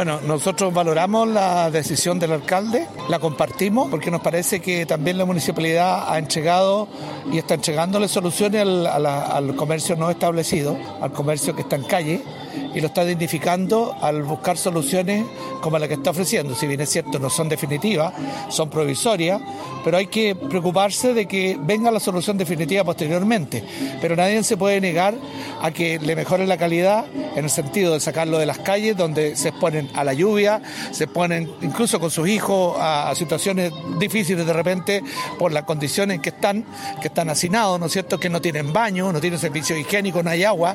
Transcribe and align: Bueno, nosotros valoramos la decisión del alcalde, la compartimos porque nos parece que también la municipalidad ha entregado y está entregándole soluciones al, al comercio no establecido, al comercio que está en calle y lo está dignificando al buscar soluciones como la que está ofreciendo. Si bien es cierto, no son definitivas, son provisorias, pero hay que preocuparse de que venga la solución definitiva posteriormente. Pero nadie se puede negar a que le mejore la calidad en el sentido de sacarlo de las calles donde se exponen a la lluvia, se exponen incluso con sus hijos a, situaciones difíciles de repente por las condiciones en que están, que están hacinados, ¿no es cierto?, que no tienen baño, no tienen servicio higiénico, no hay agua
Bueno, 0.00 0.18
nosotros 0.22 0.72
valoramos 0.72 1.28
la 1.28 1.70
decisión 1.70 2.18
del 2.18 2.32
alcalde, 2.32 2.86
la 3.10 3.18
compartimos 3.18 3.90
porque 3.90 4.10
nos 4.10 4.22
parece 4.22 4.60
que 4.60 4.86
también 4.86 5.18
la 5.18 5.26
municipalidad 5.26 6.10
ha 6.10 6.18
entregado 6.18 6.88
y 7.30 7.36
está 7.36 7.52
entregándole 7.52 8.08
soluciones 8.08 8.62
al, 8.62 8.86
al 9.04 9.54
comercio 9.56 9.96
no 9.96 10.08
establecido, 10.08 10.74
al 11.02 11.12
comercio 11.12 11.54
que 11.54 11.60
está 11.60 11.76
en 11.76 11.82
calle 11.82 12.22
y 12.74 12.80
lo 12.80 12.86
está 12.86 13.04
dignificando 13.04 13.94
al 14.00 14.22
buscar 14.22 14.56
soluciones 14.56 15.26
como 15.60 15.78
la 15.78 15.86
que 15.86 15.94
está 15.94 16.10
ofreciendo. 16.10 16.54
Si 16.54 16.66
bien 16.66 16.80
es 16.80 16.88
cierto, 16.88 17.18
no 17.18 17.28
son 17.28 17.48
definitivas, 17.48 18.14
son 18.48 18.70
provisorias, 18.70 19.40
pero 19.84 19.98
hay 19.98 20.06
que 20.06 20.34
preocuparse 20.34 21.14
de 21.14 21.26
que 21.26 21.58
venga 21.60 21.90
la 21.90 22.00
solución 22.00 22.38
definitiva 22.38 22.84
posteriormente. 22.84 23.62
Pero 24.00 24.16
nadie 24.16 24.42
se 24.44 24.56
puede 24.56 24.80
negar 24.80 25.14
a 25.60 25.70
que 25.70 25.98
le 25.98 26.16
mejore 26.16 26.46
la 26.46 26.56
calidad 26.56 27.06
en 27.36 27.44
el 27.44 27.50
sentido 27.50 27.94
de 27.94 28.00
sacarlo 28.00 28.38
de 28.38 28.46
las 28.46 28.58
calles 28.58 28.96
donde 28.96 29.36
se 29.36 29.48
exponen 29.48 29.90
a 29.94 30.04
la 30.04 30.12
lluvia, 30.12 30.62
se 30.90 31.04
exponen 31.04 31.50
incluso 31.62 32.00
con 32.00 32.10
sus 32.10 32.28
hijos 32.28 32.76
a, 32.78 33.12
situaciones 33.14 33.72
difíciles 33.98 34.46
de 34.46 34.52
repente 34.52 35.02
por 35.38 35.52
las 35.52 35.64
condiciones 35.64 36.16
en 36.16 36.22
que 36.22 36.30
están, 36.30 36.64
que 37.00 37.08
están 37.08 37.28
hacinados, 37.28 37.78
¿no 37.80 37.86
es 37.86 37.92
cierto?, 37.92 38.18
que 38.18 38.28
no 38.28 38.40
tienen 38.40 38.72
baño, 38.72 39.12
no 39.12 39.20
tienen 39.20 39.38
servicio 39.38 39.76
higiénico, 39.76 40.22
no 40.22 40.30
hay 40.30 40.44
agua 40.44 40.68